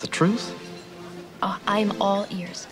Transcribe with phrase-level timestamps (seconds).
[0.00, 0.54] The truth?
[1.42, 2.66] Uh, I'm all ears.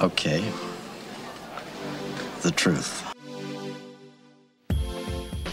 [0.00, 0.42] Okay.
[2.40, 3.04] The truth.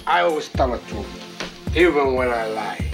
[0.07, 2.91] I always tell the truth, even when I lie.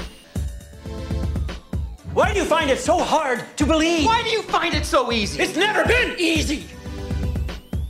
[2.13, 4.07] Why do you find it so hard to believe?
[4.07, 5.39] Why do you find it so easy?
[5.41, 6.65] It's never been easy.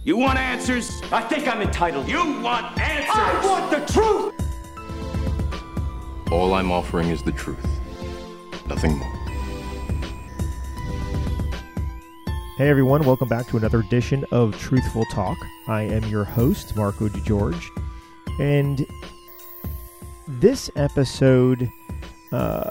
[0.04, 1.02] You want answers?
[1.12, 2.10] I think I'm entitled.
[2.10, 3.10] You want answers?
[3.14, 4.39] I want the truth.
[6.32, 7.66] All I'm offering is the truth.
[8.68, 9.12] Nothing more.
[12.56, 15.38] Hey everyone, welcome back to another edition of Truthful Talk.
[15.68, 17.66] I am your host, Marco DeGeorge,
[18.40, 18.86] and
[20.28, 21.68] this episode
[22.32, 22.70] uh,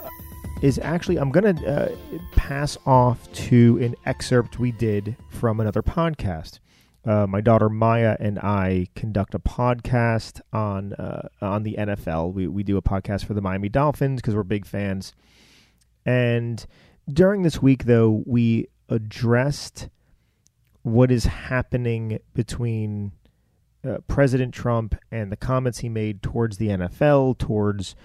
[0.61, 1.95] is actually, I'm going to uh,
[2.31, 6.59] pass off to an excerpt we did from another podcast.
[7.05, 12.33] Uh, my daughter Maya and I conduct a podcast on uh, on the NFL.
[12.33, 15.13] We we do a podcast for the Miami Dolphins because we're big fans.
[16.05, 16.65] And
[17.11, 19.89] during this week, though, we addressed
[20.81, 23.11] what is happening between
[23.87, 27.95] uh, President Trump and the comments he made towards the NFL, towards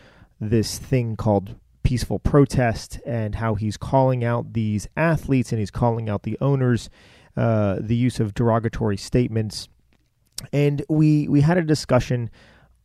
[0.41, 6.09] this thing called peaceful protest, and how he's calling out these athletes and he's calling
[6.09, 6.91] out the owners,
[7.37, 9.69] uh, the use of derogatory statements.
[10.53, 12.31] And we we had a discussion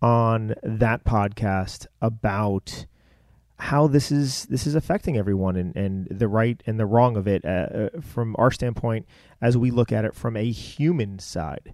[0.01, 2.85] on that podcast about
[3.59, 7.27] how this is this is affecting everyone and, and the right and the wrong of
[7.27, 9.05] it uh, uh, from our standpoint
[9.41, 11.73] as we look at it from a human side.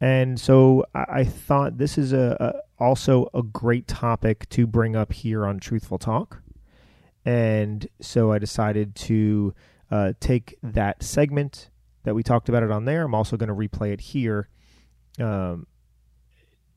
[0.00, 5.12] And so I, thought this is a, a, also a great topic to bring up
[5.12, 6.42] here on Truthful Talk.
[7.24, 9.54] And so I decided to
[9.90, 11.70] uh, take that segment
[12.04, 13.02] that we talked about it on there.
[13.02, 14.48] I'm also going to replay it here,
[15.20, 15.66] um,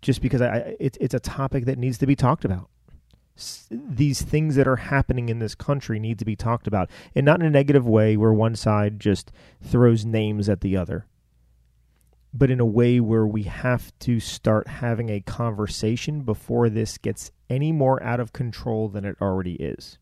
[0.01, 2.69] just because I, it, it's a topic that needs to be talked about
[3.69, 7.39] these things that are happening in this country need to be talked about and not
[7.39, 11.05] in a negative way where one side just throws names at the other
[12.33, 17.31] but in a way where we have to start having a conversation before this gets
[17.49, 19.99] any more out of control than it already is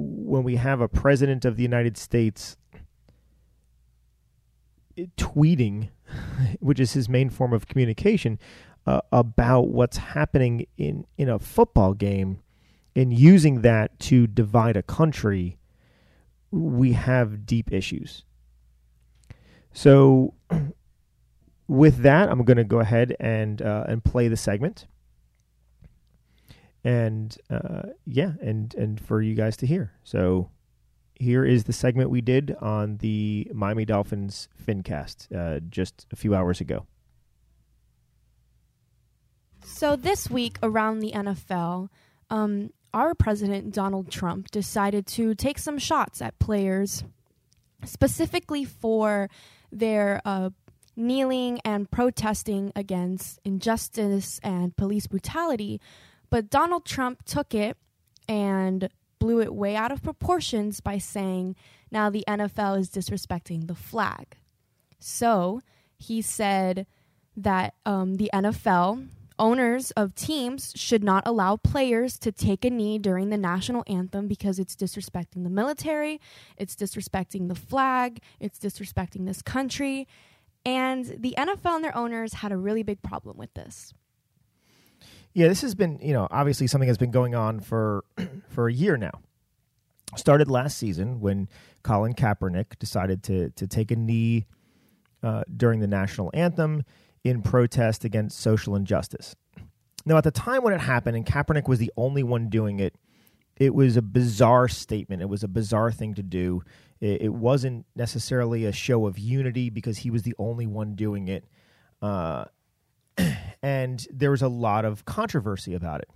[0.00, 2.56] when we have a president of the United States
[5.16, 5.88] tweeting
[6.60, 8.38] which is his main form of communication
[8.86, 12.40] uh, about what's happening in in a football game
[12.96, 15.58] and using that to divide a country,
[16.50, 18.24] we have deep issues.
[19.72, 20.34] So,
[21.68, 24.86] with that, I'm going to go ahead and uh, and play the segment,
[26.84, 29.92] and uh, yeah, and and for you guys to hear.
[30.04, 30.50] So,
[31.14, 36.34] here is the segment we did on the Miami Dolphins FinCast uh, just a few
[36.34, 36.86] hours ago.
[39.62, 41.88] So this week around the NFL,
[42.30, 47.04] um, our president Donald Trump decided to take some shots at players,
[47.84, 49.28] specifically for
[49.70, 50.50] their uh,
[50.96, 55.80] kneeling and protesting against injustice and police brutality.
[56.30, 57.76] But Donald Trump took it
[58.28, 61.56] and blew it way out of proportions by saying,
[61.90, 64.36] now the NFL is disrespecting the flag.
[64.98, 65.60] So
[65.98, 66.86] he said
[67.36, 69.08] that um, the NFL
[69.38, 74.28] owners of teams should not allow players to take a knee during the national anthem
[74.28, 76.20] because it's disrespecting the military,
[76.56, 80.06] it's disrespecting the flag, it's disrespecting this country.
[80.64, 83.94] And the NFL and their owners had a really big problem with this.
[85.32, 88.04] Yeah, this has been, you know, obviously something that's been going on for
[88.48, 89.20] for a year now.
[90.16, 91.48] Started last season when
[91.82, 94.46] Colin Kaepernick decided to to take a knee
[95.22, 96.82] uh, during the national anthem
[97.22, 99.36] in protest against social injustice.
[100.06, 102.94] Now, at the time when it happened, and Kaepernick was the only one doing it,
[103.56, 105.20] it was a bizarre statement.
[105.20, 106.62] It was a bizarre thing to do.
[107.00, 111.28] It, it wasn't necessarily a show of unity because he was the only one doing
[111.28, 111.44] it.
[112.00, 112.46] Uh,
[113.62, 116.08] and there was a lot of controversy about it.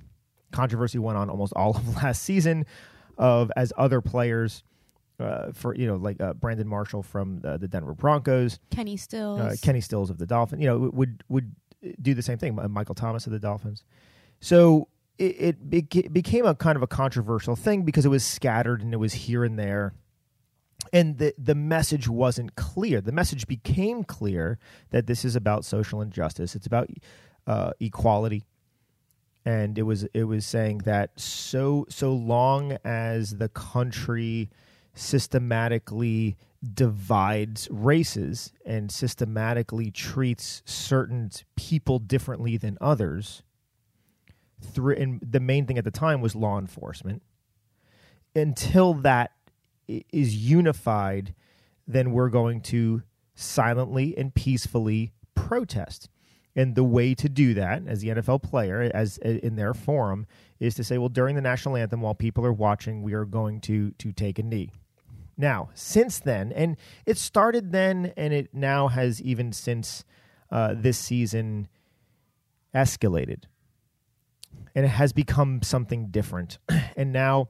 [0.53, 2.67] Controversy went on almost all of last season
[3.17, 4.65] of as other players
[5.21, 9.41] uh, for you know like uh, Brandon Marshall from the, the, Denver Broncos, Kenny Stills,
[9.41, 11.55] uh, Kenny Stills of the Dolphins, you know would would
[12.01, 12.59] do the same thing.
[12.71, 13.85] Michael Thomas of the Dolphins.
[14.41, 14.89] So
[15.19, 18.97] it, it became a kind of a controversial thing because it was scattered and it
[18.97, 19.95] was here and there.
[20.93, 23.01] And the the message wasn't clear.
[23.01, 24.59] The message became clear
[24.91, 26.55] that this is about social injustice.
[26.55, 26.91] It's about
[27.47, 28.45] uh, equality,
[29.45, 34.51] and it was it was saying that so so long as the country
[34.95, 36.37] systematically
[36.73, 43.43] divides races and systematically treats certain people differently than others
[44.63, 47.23] through and the main thing at the time was law enforcement
[48.35, 49.33] until that
[49.89, 51.35] is unified
[51.87, 53.03] then we're going to
[53.35, 56.09] silently and peacefully protest.
[56.57, 60.27] And the way to do that as the NFL player as in their forum
[60.61, 63.61] is to say well during the national anthem while people are watching we are going
[63.63, 64.71] to to take a knee.
[65.37, 66.77] Now since then and
[67.07, 70.05] it started then and it now has even since
[70.51, 71.67] uh, this season
[72.73, 73.45] escalated.
[74.77, 76.59] And it has become something different.
[76.97, 77.49] And now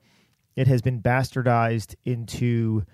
[0.56, 2.84] it has been bastardized into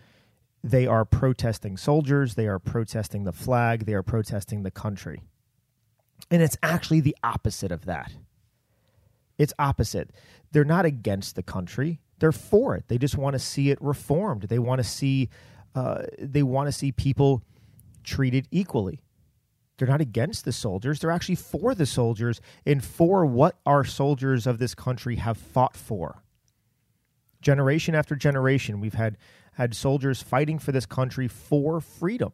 [0.62, 5.22] they are protesting soldiers they are protesting the flag they are protesting the country.
[6.30, 8.12] And it's actually the opposite of that.
[9.38, 10.10] It's opposite.
[10.52, 12.00] They're not against the country.
[12.18, 12.84] They're for it.
[12.88, 14.42] They just want to see it reformed.
[14.42, 15.30] They want to see
[15.74, 17.42] uh, they want to see people
[18.04, 19.02] treated equally.
[19.78, 21.00] They're not against the soldiers.
[21.00, 25.76] They're actually for the soldiers and for what our soldiers of this country have fought
[25.76, 26.22] for
[27.40, 29.16] generation after generation we've had
[29.54, 32.32] had soldiers fighting for this country for freedom.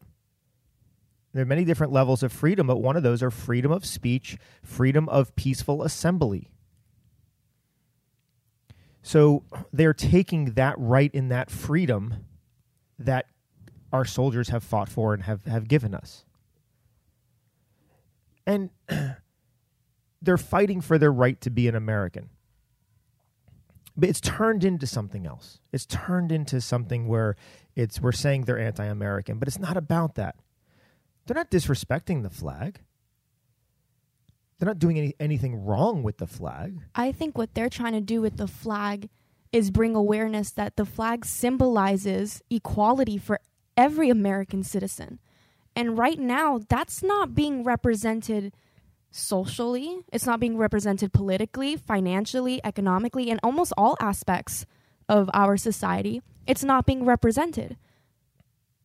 [1.33, 4.37] There are many different levels of freedom but one of those are freedom of speech
[4.63, 6.49] freedom of peaceful assembly.
[9.03, 12.27] So they're taking that right in that freedom
[12.99, 13.27] that
[13.93, 16.25] our soldiers have fought for and have, have given us.
[18.47, 18.71] And
[20.23, 22.31] they're fighting for their right to be an american
[23.97, 25.61] but it's turned into something else.
[25.73, 27.37] It's turned into something where
[27.75, 30.37] it's we're saying they're anti-American, but it's not about that.
[31.27, 32.81] They're not disrespecting the flag.
[34.59, 36.81] They're not doing any, anything wrong with the flag.
[36.95, 39.09] I think what they're trying to do with the flag
[39.53, 43.41] is bring awareness that the flag symbolizes equality for
[43.77, 45.19] every American citizen.
[45.75, 48.55] And right now, that's not being represented
[49.17, 54.67] socially, it's not being represented politically, financially, economically, in almost all aspects
[55.09, 56.23] of our society.
[56.47, 57.77] It's not being represented.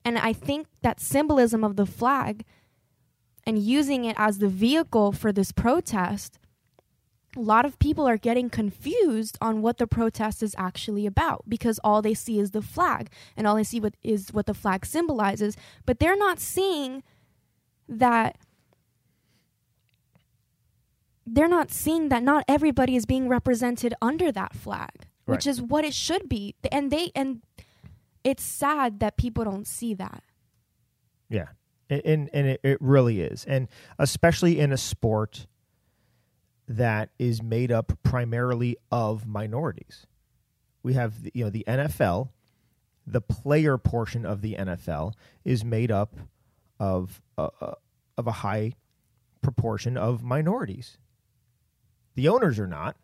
[0.03, 2.45] And I think that symbolism of the flag
[3.45, 6.39] and using it as the vehicle for this protest,
[7.35, 11.79] a lot of people are getting confused on what the protest is actually about because
[11.83, 14.85] all they see is the flag and all they see what is what the flag
[14.85, 15.55] symbolizes,
[15.85, 17.03] but they're not seeing
[17.87, 18.37] that
[21.25, 25.85] they're not seeing that not everybody is being represented under that flag, which is what
[25.85, 26.55] it should be.
[26.71, 27.41] And they and
[28.23, 30.23] it's sad that people don't see that.
[31.29, 31.47] Yeah,
[31.89, 35.47] and and, and it, it really is, and especially in a sport
[36.67, 40.07] that is made up primarily of minorities.
[40.83, 42.29] We have you know the NFL,
[43.05, 45.13] the player portion of the NFL
[45.43, 46.15] is made up
[46.79, 47.73] of uh, uh,
[48.17, 48.73] of a high
[49.41, 50.97] proportion of minorities.
[52.15, 52.97] The owners are not,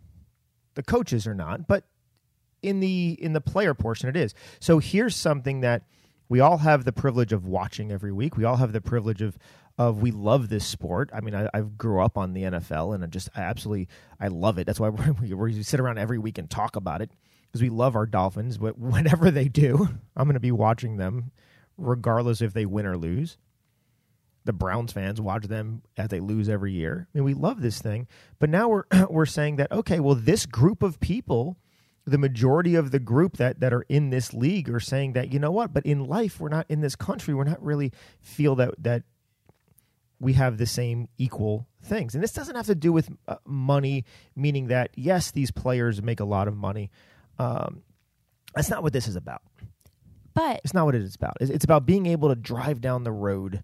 [0.76, 1.86] the coaches are not, but
[2.62, 4.34] in the in the player portion it is.
[4.60, 5.84] So here's something that
[6.30, 8.36] we all have the privilege of watching every week.
[8.36, 9.38] We all have the privilege of
[9.78, 11.10] of we love this sport.
[11.14, 13.88] I mean, I, I grew up on the NFL, and I just I absolutely
[14.20, 14.66] I love it.
[14.66, 14.90] That's why
[15.22, 17.12] we, we sit around every week and talk about it
[17.44, 18.58] because we love our Dolphins.
[18.58, 21.32] But whatever they do, I'm going to be watching them,
[21.78, 23.38] regardless if they win or lose.
[24.48, 27.08] The Browns fans watch them as they lose every year.
[27.14, 28.08] I mean, we love this thing,
[28.40, 31.58] but now we're we're saying that okay, well, this group of people
[32.06, 35.38] the majority of the group that that are in this league are saying that you
[35.38, 38.74] know what but in life we're not in this country we're not really feel that
[38.82, 39.04] that
[40.20, 42.16] we have the same equal things.
[42.16, 46.20] And this doesn't have to do with uh, money meaning that yes these players make
[46.20, 46.92] a lot of money.
[47.40, 47.84] Um,
[48.56, 49.42] that's not what this is about.
[50.34, 51.38] But it's not what it is about.
[51.42, 53.64] It's, it's about being able to drive down the road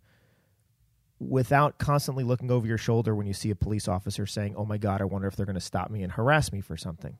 [1.29, 4.77] without constantly looking over your shoulder when you see a police officer saying oh my
[4.77, 7.17] god i wonder if they're going to stop me and harass me for something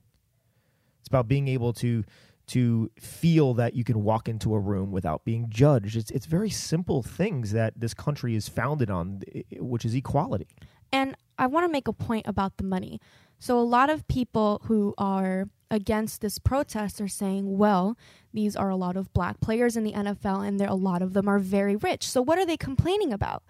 [1.00, 2.03] it's about being able to
[2.45, 5.95] to feel that you can walk into a room without being judged.
[5.95, 9.22] It's it's very simple things that this country is founded on,
[9.60, 10.48] which is equality.
[10.91, 13.00] And I want to make a point about the money.
[13.39, 17.98] So, a lot of people who are against this protest are saying, well,
[18.33, 21.13] these are a lot of black players in the NFL, and there a lot of
[21.13, 22.07] them are very rich.
[22.07, 23.43] So, what are they complaining about?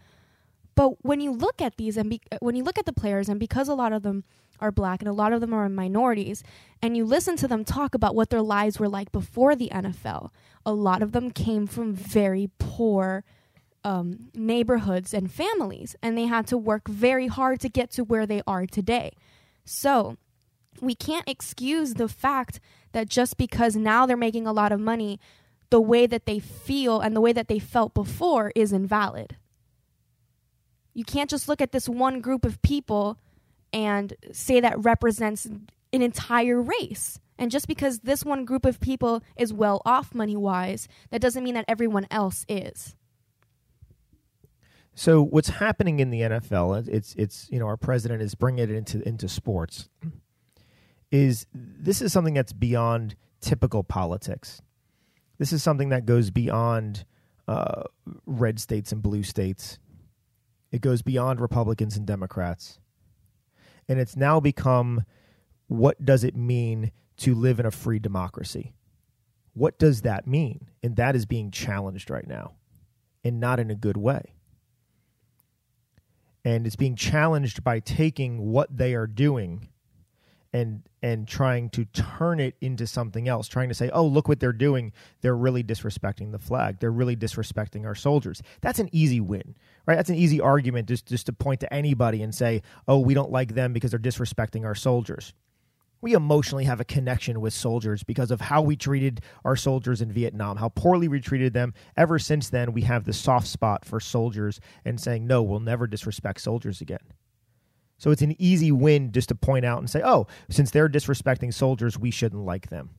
[0.76, 3.40] But when you look at these, and be, when you look at the players, and
[3.40, 4.24] because a lot of them
[4.60, 6.44] are black and a lot of them are minorities,
[6.82, 10.30] and you listen to them talk about what their lives were like before the NFL,
[10.66, 13.24] a lot of them came from very poor
[13.84, 18.26] um, neighborhoods and families, and they had to work very hard to get to where
[18.26, 19.12] they are today.
[19.66, 20.18] So,
[20.82, 22.60] we can't excuse the fact
[22.94, 25.20] that just because now they're making a lot of money,
[25.70, 29.38] the way that they feel and the way that they felt before is invalid.
[30.94, 33.18] You can't just look at this one group of people
[33.72, 37.20] and say that represents an entire race.
[37.38, 41.44] And just because this one group of people is well off money wise, that doesn't
[41.44, 42.96] mean that everyone else is.
[44.96, 46.88] So what's happening in the NFL?
[46.88, 49.90] It's it's you know our president is bringing it into into sports.
[51.12, 54.62] Is this is something that's beyond typical politics?
[55.40, 57.06] This is something that goes beyond
[57.48, 57.84] uh,
[58.26, 59.80] red states and blue states.
[60.74, 62.80] It goes beyond Republicans and Democrats,
[63.88, 65.06] and it's now become
[65.68, 68.74] what does it mean to live in a free democracy?
[69.54, 70.68] What does that mean?
[70.84, 72.56] And that is being challenged right now,
[73.24, 74.34] and not in a good way
[76.46, 79.70] and it's being challenged by taking what they are doing
[80.54, 84.40] and and trying to turn it into something else trying to say oh look what
[84.40, 84.94] they're doing.
[85.22, 86.80] They're really disrespecting the flag.
[86.80, 88.42] They're really disrespecting our soldiers.
[88.62, 89.56] That's an easy win
[89.86, 89.96] right?
[89.96, 93.32] That's an easy argument just just to point to anybody and say oh we don't
[93.32, 95.34] like them because they're disrespecting our soldiers.
[96.02, 100.12] We emotionally have a connection with soldiers because of how we treated our soldiers in
[100.12, 101.74] Vietnam, how poorly we treated them.
[101.96, 105.88] Ever since then, we have the soft spot for soldiers and saying, no, we'll never
[105.88, 107.00] disrespect soldiers again.
[107.98, 111.54] So it's an easy win just to point out and say, oh, since they're disrespecting
[111.54, 112.90] soldiers, we shouldn't like them.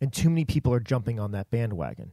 [0.00, 2.12] And too many people are jumping on that bandwagon.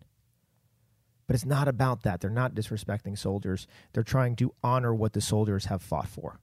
[1.27, 2.19] But it's not about that.
[2.19, 6.39] They're not disrespecting soldiers, they're trying to honor what the soldiers have fought for.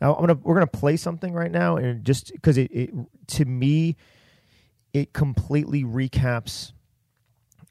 [0.00, 2.90] Now I'm gonna we're gonna play something right now, and just because it, it
[3.28, 3.96] to me,
[4.92, 6.72] it completely recaps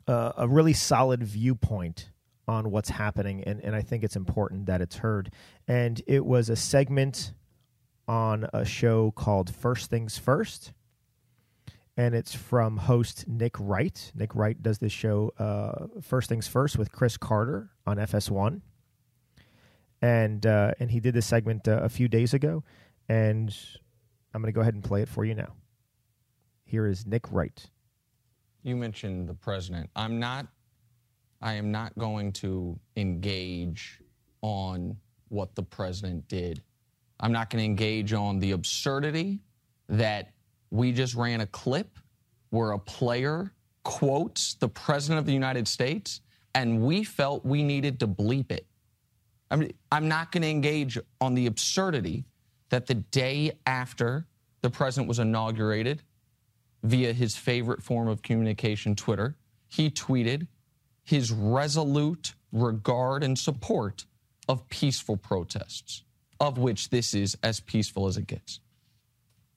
[0.07, 2.09] uh, a really solid viewpoint
[2.47, 5.31] on what's happening, and, and I think it's important that it's heard.
[5.67, 7.33] And it was a segment
[8.07, 10.73] on a show called First Things First,
[11.97, 14.11] and it's from host Nick Wright.
[14.15, 18.61] Nick Wright does this show, uh, First Things First, with Cris Carter on FS1
[20.01, 22.63] and uh, and he did this segment uh, a few days ago,
[23.09, 23.55] and
[24.33, 25.53] I'm going to go ahead and play it for you now.
[26.63, 27.69] Here is Nick Wright.
[28.63, 29.89] You mentioned the president.
[29.95, 30.47] I'm not.
[31.41, 33.99] I am not going to engage
[34.41, 34.97] on
[35.29, 36.61] what the president did.
[37.19, 39.39] I'm not going to engage on the absurdity
[39.89, 40.31] that
[40.71, 41.99] we just ran a clip
[42.49, 43.51] where a player
[43.83, 46.21] quotes the president of the United States
[46.55, 48.65] and we felt we needed to bleep it.
[49.51, 52.25] I mean, I'm not going to engage on the absurdity
[52.69, 54.25] that the day after
[54.61, 56.01] the president was inaugurated,
[56.85, 59.35] via his favorite form of communication, Twitter,
[59.67, 60.47] he tweeted
[61.05, 64.05] his resolute regard and support
[64.49, 66.03] of peaceful protests,
[66.39, 68.59] of which this is as peaceful as it gets.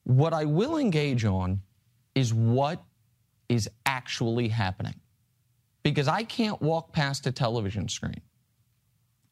[0.03, 1.61] What I will engage on
[2.15, 2.83] is what
[3.49, 4.95] is actually happening.
[5.83, 8.21] Because I can't walk past a television screen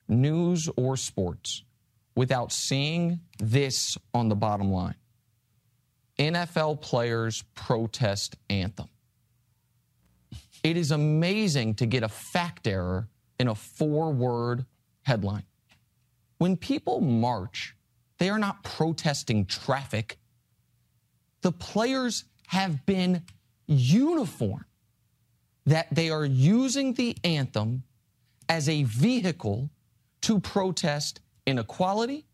[0.09, 1.63] news or sports
[2.15, 4.95] without seeing this on the bottom line
[6.17, 8.87] NFL players protest anthem.
[10.67, 13.07] It is amazing to get a fact error
[13.39, 14.65] in a four word
[15.03, 15.45] headline.
[16.39, 17.73] When people march,
[18.17, 20.17] they are not protesting traffic.
[21.39, 23.23] The players have been
[23.65, 24.65] uniform
[25.65, 27.83] that they are using the anthem
[28.49, 29.69] as a vehicle
[30.23, 32.25] to protest inequality,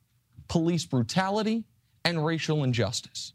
[0.48, 1.66] police brutality,
[2.04, 3.34] and racial injustice.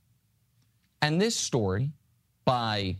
[1.00, 1.92] And this story
[2.44, 2.96] by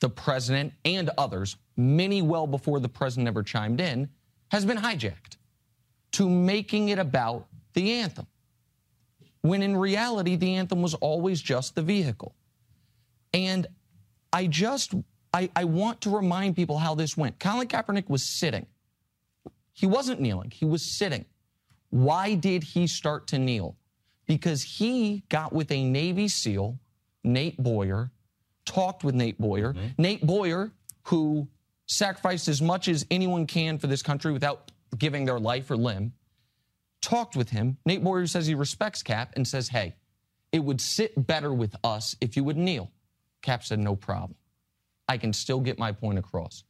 [0.00, 4.08] the president and others, many well before the president ever chimed in,
[4.50, 5.36] has been hijacked
[6.12, 8.26] to making it about the anthem.
[9.42, 12.34] When in reality, the anthem was always just the vehicle.
[13.32, 13.66] And
[14.32, 14.94] I just,
[15.32, 17.38] I, I want to remind people how this went.
[17.38, 18.66] Colin Kaepernick was sitting
[19.80, 21.24] he wasn't kneeling, he was sitting.
[21.88, 23.76] Why did he start to kneel?
[24.26, 26.78] Because he got with a Navy SEAL,
[27.24, 28.10] Nate Boyer,
[28.70, 29.72] talked with Nate Boyer.
[29.72, 30.02] Mm-hmm.
[30.02, 30.70] Nate Boyer,
[31.04, 31.48] who
[31.86, 36.12] sacrificed as much as anyone can for this country without giving their life or limb,
[37.02, 37.76] talked with him.
[37.84, 39.96] Nate Boyer says he respects Cap and says, hey,
[40.52, 42.90] it would sit better with us if you would kneel.
[43.42, 44.36] Cap said, no problem.
[45.08, 46.62] I can still get my point across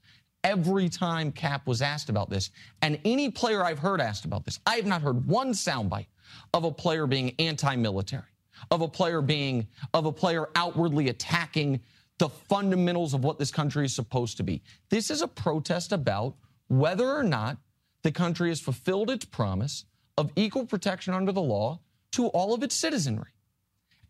[0.42, 2.50] every time Cap was asked about this.
[2.80, 6.06] And any player I've heard asked about this, I have not heard one soundbite
[6.54, 8.22] of a player being anti-military,
[8.70, 11.80] of a player being, of a player outwardly attacking
[12.18, 14.62] the fundamentals of what this country is supposed to be.
[14.90, 16.36] This is a protest about
[16.68, 17.56] whether or not
[18.02, 19.84] the country has fulfilled its promise
[20.18, 21.80] of equal protection under the law
[22.12, 23.30] to all of its citizenry.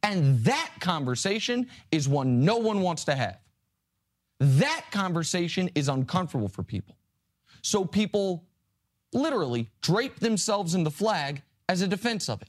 [0.03, 3.39] And that conversation is one no one wants to have.
[4.41, 6.97] That conversation is uncomfortable for people.
[7.63, 8.47] So people
[9.13, 12.49] literally drape themselves in the flag as a defense of it.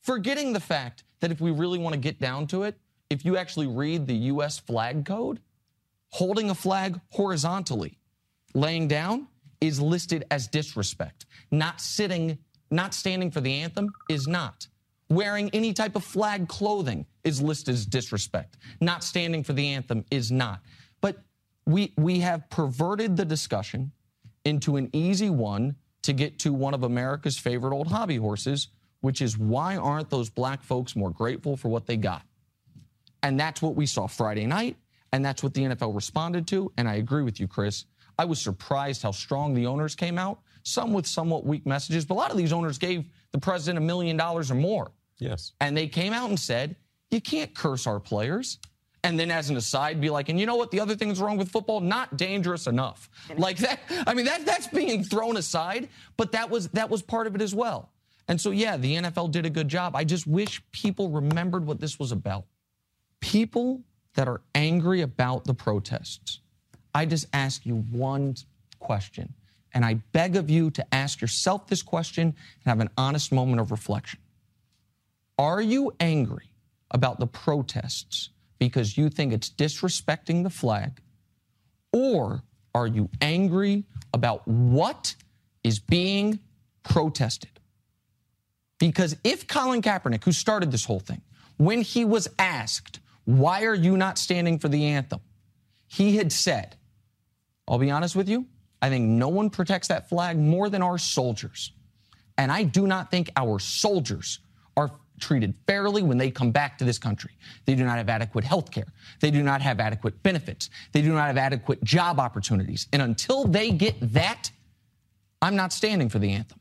[0.00, 2.78] Forgetting the fact that if we really want to get down to it,
[3.10, 4.58] if you actually read the U.S.
[4.58, 5.40] flag code,
[6.10, 7.98] holding a flag horizontally,
[8.54, 9.28] laying down,
[9.60, 11.26] is listed as disrespect.
[11.50, 12.38] Not sitting,
[12.70, 14.66] not standing for the anthem is not.
[15.08, 18.56] Wearing any type of flag clothing is listed as disrespect.
[18.80, 20.60] Not standing for the anthem is not.
[21.00, 21.18] But
[21.64, 23.92] we we have perverted the discussion
[24.44, 28.68] into an easy one to get to one of America's favorite old hobby horses,
[29.06, 32.22] which is why aren't those black folks more grateful for what they got?
[33.22, 34.76] And that's what we saw Friday night,
[35.12, 36.72] and that's what the NFL responded to.
[36.76, 37.84] And I agree with you, Chris.
[38.18, 42.14] I was surprised how strong the owners came out, some with somewhat weak messages, but
[42.14, 44.90] a lot of these owners gave the president a million dollars or more.
[45.18, 45.52] Yes.
[45.60, 46.74] And they came out and said,
[47.12, 48.58] you can't curse our players.
[49.04, 50.72] And then, as an aside, be like, and you know what?
[50.72, 53.08] The other thing that's wrong with football, not dangerous enough.
[53.36, 53.78] Like that.
[54.04, 57.40] I mean, that that's being thrown aside, but that was that was part of it
[57.40, 57.92] as well.
[58.28, 59.94] And so, yeah, the NFL did a good job.
[59.94, 62.44] I just wish people remembered what this was about.
[63.20, 63.82] People
[64.14, 66.40] that are angry about the protests.
[66.94, 68.36] I just ask you one
[68.78, 69.34] question,
[69.72, 73.60] and I beg of you to ask yourself this question and have an honest moment
[73.60, 74.20] of reflection.
[75.38, 76.50] Are you angry
[76.90, 81.00] about the protests because you think it's disrespecting the flag?
[81.92, 82.42] Or
[82.74, 85.14] are you angry about what
[85.62, 86.40] is being
[86.82, 87.55] protested?
[88.78, 91.22] Because if Colin Kaepernick, who started this whole thing,
[91.56, 95.20] when he was asked, why are you not standing for the anthem?
[95.86, 96.76] He had said,
[97.66, 98.46] I'll be honest with you,
[98.82, 101.72] I think no one protects that flag more than our soldiers.
[102.38, 104.40] And I do not think our soldiers
[104.76, 107.32] are treated fairly when they come back to this country.
[107.64, 108.86] They do not have adequate health care.
[109.20, 110.68] They do not have adequate benefits.
[110.92, 112.86] They do not have adequate job opportunities.
[112.92, 114.50] And until they get that,
[115.40, 116.60] I'm not standing for the anthem.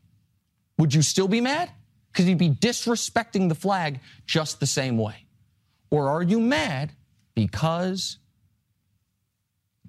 [0.78, 1.70] Would you still be mad?
[2.16, 5.26] Because you'd be disrespecting the flag just the same way.
[5.90, 6.94] Or are you mad
[7.34, 8.20] because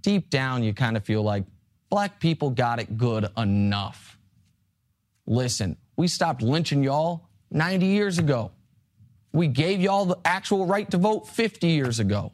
[0.01, 1.45] deep down you kind of feel like
[1.89, 4.19] black people got it good enough?
[5.25, 8.51] Listen, we stopped lynching y'all 90 years ago.
[9.33, 12.33] We gave y'all the actual right to vote 50 years ago.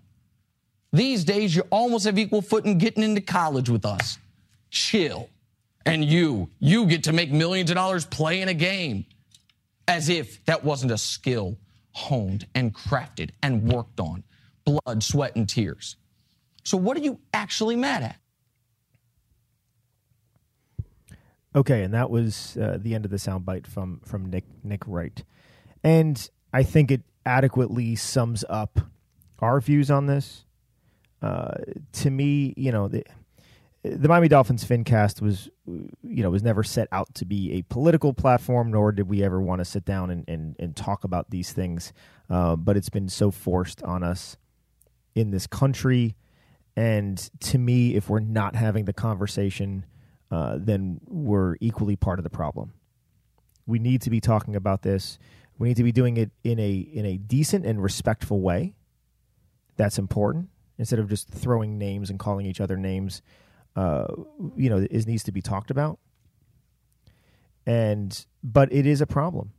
[0.95, 4.17] These days, you almost have equal footing getting into college with us.
[4.71, 5.29] Chill.
[5.85, 9.05] And you, you get to make millions of dollars playing a game
[9.89, 11.59] as if that wasn't a skill
[11.93, 14.25] honed and crafted and worked on.
[14.65, 15.97] Blood, sweat, and tears.
[16.65, 18.17] So, what are you actually mad at?
[21.55, 25.23] Okay, and that was uh, the end of the soundbite from from Nick Nick Wright,
[25.83, 28.81] and I think it adequately sums up
[29.41, 30.45] our views on this.
[31.21, 31.55] Uh,
[31.93, 33.05] to me, you know, the,
[33.85, 38.15] the Miami Dolphins FinCast was, you know, was never set out to be a political
[38.15, 41.53] platform, nor did we ever want to sit down and, and, and talk about these
[41.53, 41.93] things.
[42.31, 44.37] Uh, but it's been so forced on us
[45.15, 46.15] in this country.
[46.77, 49.85] And to me, if we're not having the conversation,
[50.31, 52.73] uh, then we're equally part of the problem.
[53.67, 55.19] We need to be talking about this.
[55.59, 58.75] We need to be doing it in a in a decent and respectful way.
[59.77, 60.49] That's important.
[60.79, 63.23] Instead of just throwing names and calling each other names,
[63.77, 64.07] uh,
[64.57, 65.99] you know, it needs to be talked about.
[67.67, 69.53] And but it is a problem.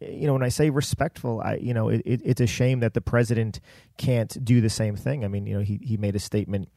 [0.00, 2.94] You know, when I say respectful, I you know, it, it, it's a shame that
[2.94, 3.60] the president
[3.98, 5.24] can't do the same thing.
[5.24, 6.68] I mean, you know, he he made a statement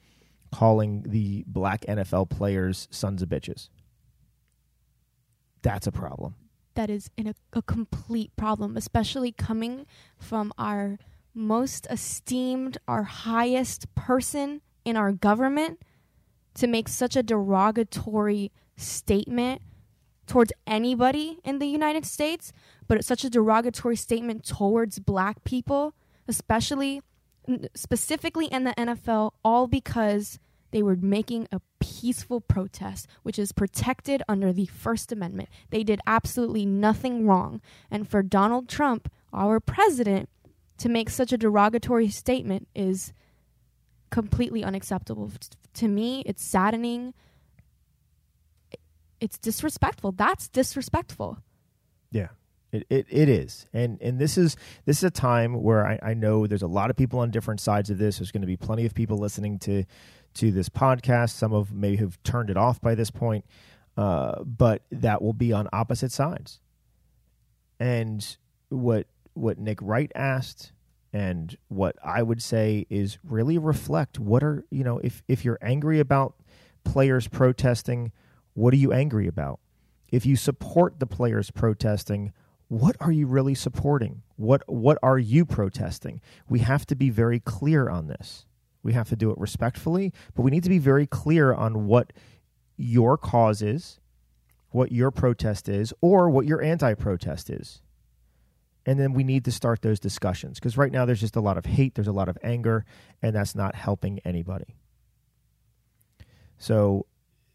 [0.52, 3.70] calling the black NFL players sons of bitches.
[5.62, 6.36] That's a problem.
[6.76, 9.86] That is in a, a complete problem, especially coming
[10.20, 11.00] from our
[11.34, 15.82] most esteemed, our highest person in our government
[16.56, 19.62] to make such a derogatory statement
[20.28, 22.52] towards anybody in the United States,
[22.88, 25.94] but it's such a derogatory statement towards black people,
[26.28, 27.02] especially
[27.76, 30.40] specifically in the NFL, all because
[30.72, 35.50] they were making a peaceful protest, which is protected under the First Amendment.
[35.70, 37.62] They did absolutely nothing wrong.
[37.92, 40.28] And for Donald Trump, our president,
[40.80, 43.14] to make such a derogatory statement is
[44.16, 45.30] completely unacceptable.
[45.74, 47.14] To me, it's saddening.
[49.20, 50.14] It's disrespectful.
[50.14, 51.40] That's disrespectful.
[52.12, 52.30] Yeah.
[52.72, 56.14] It, it, it is and and this is this is a time where I, I
[56.14, 58.58] know there's a lot of people on different sides of this there's going to be
[58.58, 59.86] plenty of people listening to
[60.34, 63.46] to this podcast some of may have turned it off by this point
[63.96, 66.60] uh, but that will be on opposite sides
[67.80, 68.36] and
[68.68, 70.74] what what Nick Wright asked
[71.16, 75.60] and what I would say is really reflect what are you know if if you're
[75.62, 76.36] angry about
[76.84, 78.12] players protesting
[78.54, 79.60] what are you angry about
[80.12, 82.34] if you support the players protesting
[82.68, 84.24] what are you really supporting?
[84.38, 86.22] What what are you protesting?
[86.50, 88.46] We have to be very clear on this.
[88.82, 92.14] We have to do it respectfully, but we need to be very clear on what
[92.78, 94.00] your cause is,
[94.70, 97.82] what your protest is, or what your anti-protest is.
[98.86, 101.58] And then we need to start those discussions because right now there's just a lot
[101.58, 102.86] of hate, there's a lot of anger,
[103.22, 104.76] and that's not helping anybody.
[106.58, 107.08] So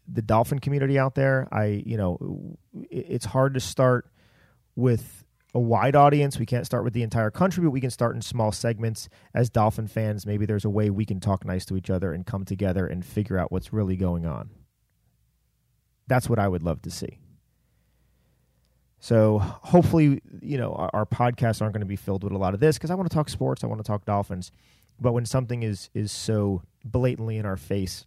[0.07, 2.57] the dolphin community out there, I, you know,
[2.89, 4.11] it's hard to start
[4.75, 6.39] with a wide audience.
[6.39, 9.09] We can't start with the entire country, but we can start in small segments.
[9.33, 12.25] As Dolphin fans, maybe there's a way we can talk nice to each other and
[12.25, 14.49] come together and figure out what's really going on.
[16.07, 17.19] That's what I would love to see.
[19.01, 22.53] So hopefully, you know, our, our podcasts aren't going to be filled with a lot
[22.53, 24.51] of this because I want to talk sports, I want to talk Dolphins,
[24.99, 28.05] but when something is is so blatantly in our face,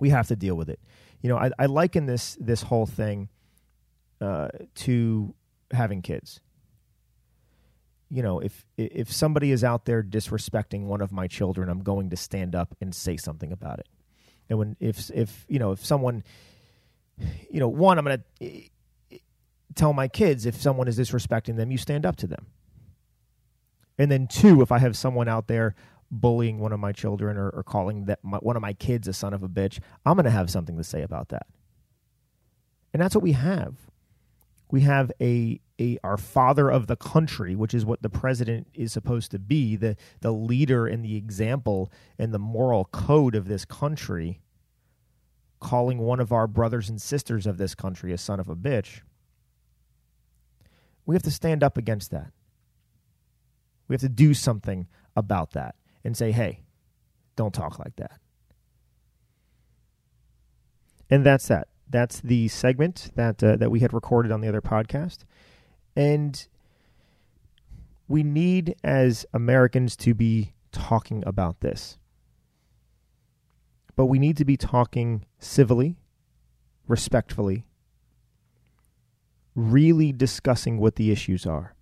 [0.00, 0.80] we have to deal with it.
[1.22, 3.28] You know, I, I liken this this whole thing
[4.20, 5.34] uh, to
[5.70, 6.40] having kids.
[8.10, 12.10] You know, if if somebody is out there disrespecting one of my children, I'm going
[12.10, 13.86] to stand up and say something about it.
[14.50, 16.24] And when if if you know if someone,
[17.48, 18.70] you know, one, I'm going to
[19.78, 22.46] tell my kids if someone is disrespecting them, you stand up to them.
[23.98, 25.74] And then two, if I have someone out there
[26.10, 29.12] bullying one of my children or, or calling that my, one of my kids a
[29.12, 31.46] son of a bitch, I'm going to have something to say about that.
[32.92, 33.74] And that's what we have
[34.70, 38.92] we have a, a our father of the country, which is what the president is
[38.92, 43.64] supposed to be, the the leader and the example and the moral code of this
[43.64, 44.40] country,
[45.60, 49.00] calling one of our brothers and sisters of this country a son of a bitch.
[51.08, 52.32] We have to stand up against that.
[53.88, 56.60] We have to do something about that and say, hey,
[57.34, 58.20] don't talk like that.
[61.08, 64.60] And that's that that's the segment that uh, that we had recorded on the other
[64.60, 65.20] podcast,
[65.96, 66.46] and
[68.06, 71.96] we need as Americans to be talking about this.
[73.96, 75.96] But we need to be talking civilly,
[76.86, 77.64] respectfully,
[79.58, 81.74] really discussing what the issues are.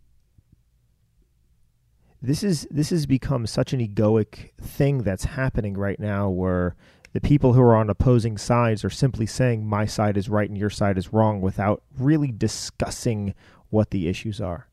[2.22, 6.74] This is this has become such an egoic thing that's happening right now where
[7.12, 10.58] the people who are on opposing sides are simply saying my side is right and
[10.58, 13.34] your side is wrong without really discussing
[13.68, 14.68] what the issues are.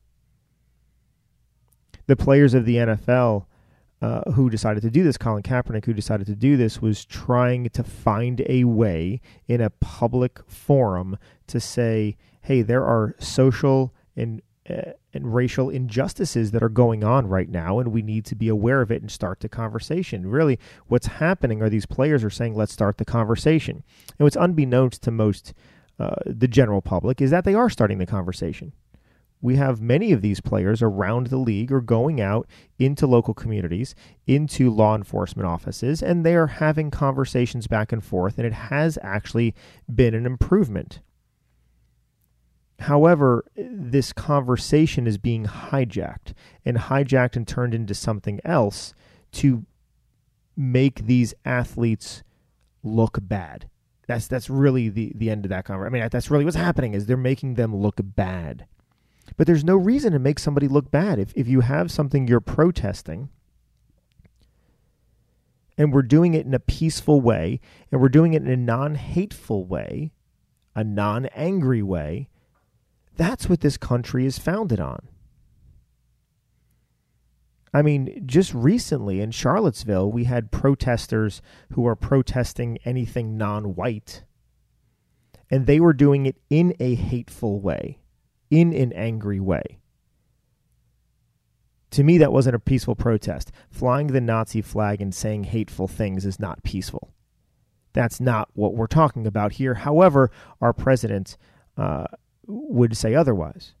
[2.06, 3.46] The players of the NFL
[4.00, 7.68] uh, who decided to do this, Colin Kaepernick, who decided to do this, was trying
[7.70, 14.40] to find a way in a public forum to say, hey, there are social and
[14.68, 18.48] uh, and racial injustices that are going on right now, and we need to be
[18.48, 20.26] aware of it and start the conversation.
[20.26, 23.82] Really, what's happening are these players are saying, "Let's start the conversation,"
[24.18, 25.52] and what's unbeknownst to most
[25.98, 28.72] uh, the general public is that they are starting the conversation.
[29.40, 33.94] We have many of these players around the league or going out into local communities,
[34.26, 38.98] into law enforcement offices, and they are having conversations back and forth, and it has
[39.02, 39.54] actually
[39.94, 41.00] been an improvement.
[42.80, 46.34] However, this conversation is being hijacked
[46.64, 48.94] and hijacked and turned into something else
[49.32, 49.64] to
[50.56, 52.22] make these athletes
[52.82, 53.68] look bad.
[54.06, 55.94] That's that's really the the end of that conversation.
[55.94, 58.66] I mean, that's really what's happening is they're making them look bad.
[59.36, 61.18] But there's no reason to make somebody look bad.
[61.18, 63.30] If if you have something you're protesting
[65.78, 67.60] and we're doing it in a peaceful way
[67.90, 70.12] and we're doing it in a non-hateful way,
[70.74, 72.28] a non-angry way,
[73.16, 75.08] that's what this country is founded on.
[77.72, 84.22] I mean, just recently in Charlottesville, we had protesters who are protesting anything non white.
[85.50, 87.98] And they were doing it in a hateful way,
[88.48, 89.80] in an angry way.
[91.90, 93.52] To me, that wasn't a peaceful protest.
[93.70, 97.12] Flying the Nazi flag and saying hateful things is not peaceful.
[97.92, 99.74] That's not what we're talking about here.
[99.74, 101.36] However, our president
[101.76, 102.06] uh,
[102.46, 103.74] would say otherwise.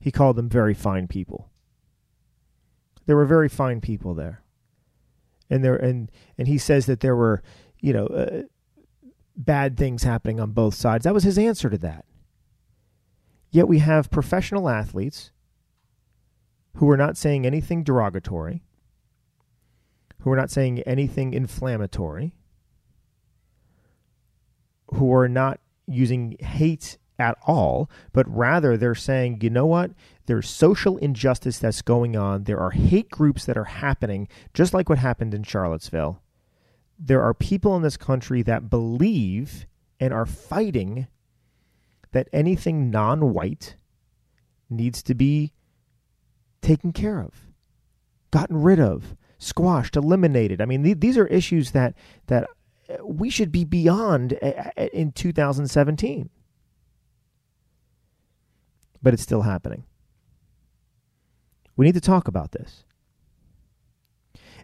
[0.00, 1.50] He called them very fine people.
[3.06, 4.42] There were very fine people there.
[5.50, 7.42] And there and and he says that there were,
[7.78, 8.42] you know, uh,
[9.36, 11.04] bad things happening on both sides.
[11.04, 12.04] That was his answer to that.
[13.50, 15.30] Yet we have professional athletes
[16.76, 18.64] who are not saying anything derogatory,
[20.20, 22.34] who are not saying anything inflammatory,
[24.94, 29.92] who are not using hate at all, but rather they're saying, you know what?
[30.26, 32.44] There's social injustice that's going on.
[32.44, 36.20] There are hate groups that are happening, just like what happened in Charlottesville.
[36.98, 39.66] There are people in this country that believe
[40.00, 41.06] and are fighting
[42.12, 43.76] that anything non white,
[44.70, 45.52] needs to be
[46.62, 47.34] taken care of,
[48.30, 50.60] gotten rid of, squashed, eliminated.
[50.60, 51.94] I mean, th- these are issues that
[52.26, 52.48] that
[52.88, 56.30] uh, we should be beyond uh, uh, in 2017.
[59.04, 59.84] But it's still happening.
[61.76, 62.84] We need to talk about this.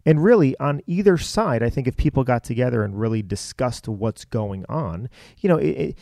[0.07, 4.25] And really, on either side, I think if people got together and really discussed what's
[4.25, 5.99] going on, you know, it, it,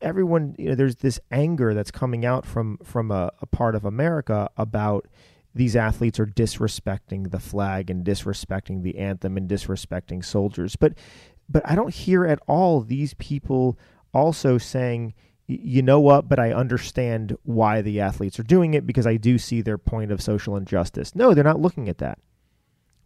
[0.00, 3.84] everyone, you know, there's this anger that's coming out from from a, a part of
[3.84, 5.08] America about
[5.52, 10.76] these athletes are disrespecting the flag and disrespecting the anthem and disrespecting soldiers.
[10.76, 10.94] But
[11.48, 13.76] but I don't hear at all these people
[14.14, 15.14] also saying,
[15.46, 19.38] you know what, but I understand why the athletes are doing it because I do
[19.38, 21.14] see their point of social injustice.
[21.14, 22.18] No, they're not looking at that.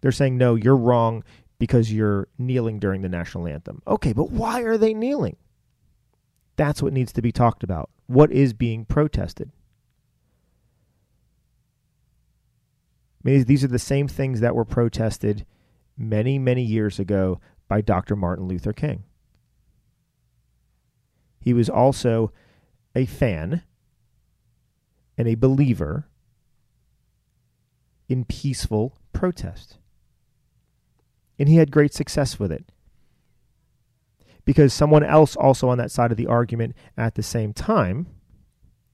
[0.01, 1.25] They're saying, no, you're wrong
[1.59, 3.83] because you're kneeling during the national anthem.
[3.87, 5.37] Okay, but why are they kneeling?
[6.57, 7.91] That's what needs to be talked about.
[8.07, 9.51] What is being protested?
[13.25, 15.47] I mean, these are the same things that were protested
[15.99, 18.15] many, many years ago by Dr.
[18.15, 19.05] Martin Luther King.
[21.47, 22.33] He was also
[22.97, 23.63] a fan
[25.17, 26.09] and a believer
[28.09, 29.79] in peaceful protest.
[31.39, 32.73] And he had great success with it.
[34.45, 38.09] Because someone else also on that side of the argument at the same time,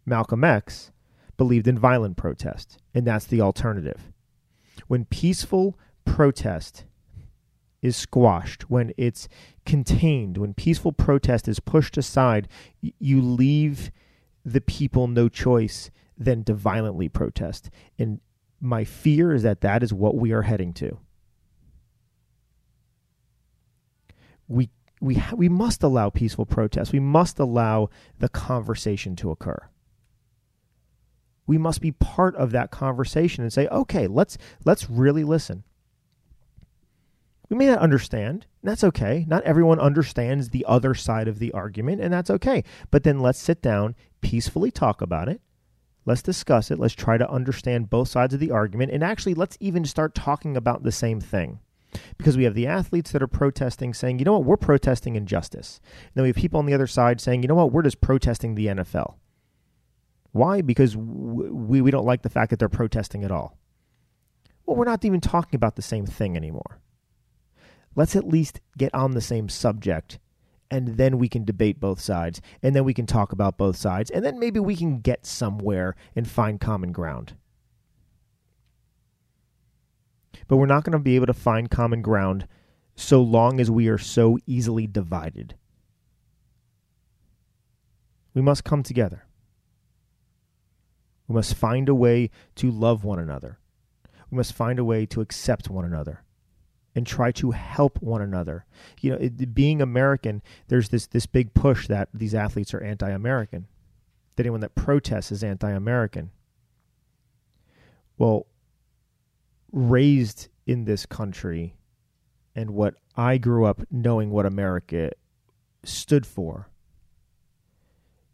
[0.04, 0.92] Malcolm X,
[1.38, 4.12] believed in violent protest, and that's the alternative
[4.88, 6.84] when peaceful protest
[7.80, 9.26] is squashed, when it's
[9.64, 12.48] contained, when peaceful protest is pushed aside,
[12.80, 13.90] you leave
[14.44, 17.70] the people no choice than to violently protest.
[17.98, 18.20] And
[18.60, 20.98] my fear is that that is what we are heading to.
[24.48, 24.70] We
[25.00, 26.92] we we must allow peaceful protest.
[26.92, 29.68] We must allow the conversation to occur
[31.46, 35.64] we must be part of that conversation and say, okay, let's let's really listen.
[37.52, 38.46] We may not understand.
[38.62, 39.26] And that's okay.
[39.28, 42.64] Not everyone understands the other side of the argument, and that's okay.
[42.90, 45.42] But then let's sit down, peacefully talk about it.
[46.06, 46.78] Let's discuss it.
[46.78, 48.90] Let's try to understand both sides of the argument.
[48.92, 51.58] And actually, let's even start talking about the same thing.
[52.16, 55.78] Because we have the athletes that are protesting, saying, you know what, we're protesting injustice.
[55.84, 58.00] And then we have people on the other side saying, you know what, we're just
[58.00, 59.16] protesting the NFL.
[60.30, 60.62] Why?
[60.62, 63.58] Because we, we don't like the fact that they're protesting at all.
[64.64, 66.78] Well, we're not even talking about the same thing anymore.
[67.94, 70.18] Let's at least get on the same subject,
[70.70, 74.10] and then we can debate both sides, and then we can talk about both sides,
[74.10, 77.34] and then maybe we can get somewhere and find common ground.
[80.48, 82.48] But we're not going to be able to find common ground
[82.94, 85.54] so long as we are so easily divided.
[88.34, 89.26] We must come together.
[91.28, 93.58] We must find a way to love one another.
[94.30, 96.22] We must find a way to accept one another
[96.94, 98.64] and try to help one another.
[99.00, 103.66] You know, it, being American, there's this this big push that these athletes are anti-American.
[104.36, 106.30] That anyone that protests is anti-American.
[108.18, 108.46] Well,
[109.72, 111.74] raised in this country
[112.54, 115.10] and what I grew up knowing what America
[115.84, 116.68] stood for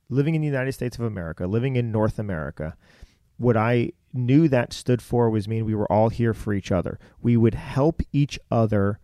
[0.09, 2.77] living in the United States of America, living in North America,
[3.37, 6.99] what I knew that stood for was mean we were all here for each other.
[7.21, 8.99] We would help each other,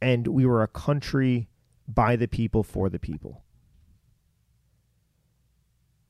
[0.00, 1.48] and we were a country
[1.88, 3.42] by the people for the people.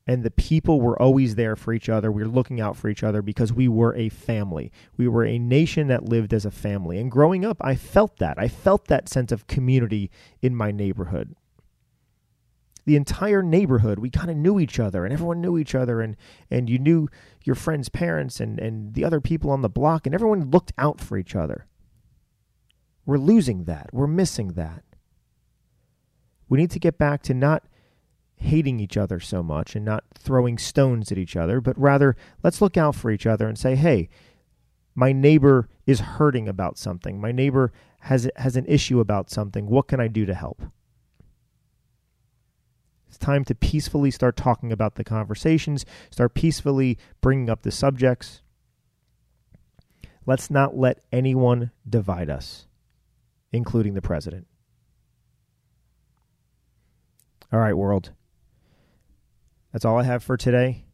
[0.09, 2.13] And the people were always there for each other.
[2.13, 4.71] We were looking out for each other because we were a family.
[4.97, 6.99] We were a nation that lived as a family.
[6.99, 8.39] And growing up, I felt that.
[8.39, 11.35] I felt that sense of community in my neighborhood
[12.87, 13.99] the entire neighborhood.
[13.99, 16.17] We kind of knew each other, and everyone knew each other, and
[16.51, 17.09] and you knew
[17.45, 21.01] your friend's parents and and the other people on the block, and everyone looked out
[21.01, 21.67] for each other.
[23.05, 23.91] We're losing that.
[23.93, 24.83] We're missing that.
[26.49, 27.65] We need to get back to not
[28.37, 32.61] hating each other so much and not throwing stones at each other, but rather let's
[32.61, 34.09] look out for each other and say, hey,
[34.95, 37.21] my neighbor is hurting about something.
[37.21, 39.67] My neighbor has has an issue about something.
[39.67, 40.63] What can I do to help?
[43.17, 48.43] It's time to peacefully start talking about the conversations, start peacefully bringing up the subjects.
[50.27, 52.67] Let's not let anyone divide us,
[53.53, 54.47] including the president.
[57.51, 58.11] All right, world.
[59.73, 60.85] That's all I have for today.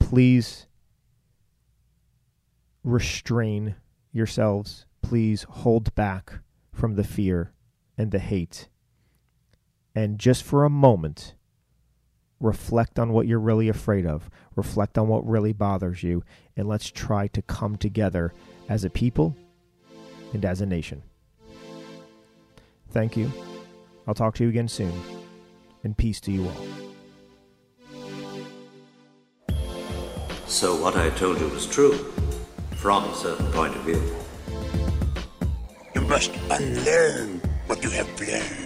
[0.00, 0.66] Please
[2.82, 3.76] restrain
[4.10, 4.86] yourselves.
[5.00, 6.40] Please hold back
[6.72, 7.52] from the fear
[7.96, 8.66] and the hate
[9.94, 11.34] and just for a moment,
[12.40, 16.24] reflect on what you're really afraid of, reflect on what really bothers you,
[16.56, 18.32] and let's try to come together
[18.68, 19.36] as a people
[20.32, 21.02] and as a nation.
[22.90, 23.32] Thank you.
[24.06, 24.92] I'll talk to you again soon,
[25.84, 26.66] and peace to you all.
[30.46, 31.96] So, what I told you was true,
[32.76, 34.02] from a certain point of view.
[35.94, 38.61] You must unlearn what you have learned.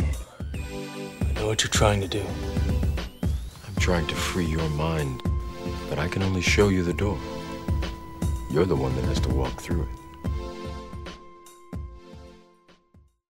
[1.46, 2.24] Know what you're trying to do.
[3.22, 5.22] I'm trying to free your mind,
[5.88, 7.16] but I can only show you the door.
[8.50, 10.05] You're the one that has to walk through it.